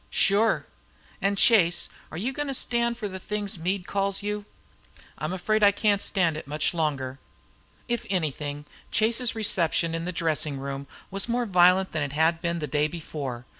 "Shure. 0.09 0.65
An' 1.21 1.37
say, 1.37 1.41
Chase, 1.43 1.87
are 2.09 2.17
you 2.17 2.33
goin' 2.33 2.47
to 2.47 2.55
stand 2.55 2.97
fer 2.97 3.07
the 3.07 3.19
things 3.19 3.59
Meade 3.59 3.85
calls 3.85 4.23
you?" 4.23 4.45
"I'm 5.19 5.31
afraid 5.31 5.61
I 5.63 5.71
can't 5.71 6.01
stand 6.01 6.35
it 6.35 6.47
much 6.47 6.73
longer." 6.73 7.19
If 7.87 8.07
anything, 8.09 8.65
Chase's 8.89 9.35
reception 9.35 9.93
in 9.93 10.05
the 10.05 10.11
dressing 10.11 10.57
room 10.57 10.87
was 11.11 11.29
more 11.29 11.45
violent 11.45 11.91
than 11.91 12.01
it 12.01 12.13
had 12.13 12.41
been 12.41 12.57
the 12.57 12.65
day 12.65 12.87
before. 12.87 13.45